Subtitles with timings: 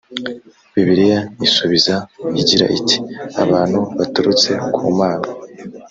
[0.73, 1.95] bibiliya isubiza
[2.41, 2.97] igira iti
[3.43, 5.27] abantu baturutse ku mana